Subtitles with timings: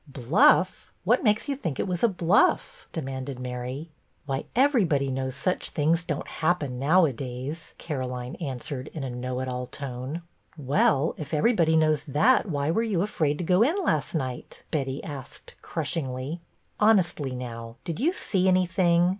[0.07, 0.91] "Bluff.?
[1.03, 3.91] What makes you think it was a bluff?" demanded Mary."
[4.25, 9.67] Why, everybody knows such things don't happen nowadays," Caroline answered, in a know it all
[9.67, 10.23] tone.
[10.57, 15.03] "Well, if everybody knows that, why were you afraid to go in last night?" Betty
[15.03, 16.41] asked crushingly."
[16.79, 19.09] Honestly, now, did you see anything